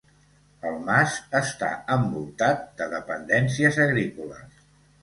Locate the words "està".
1.41-1.69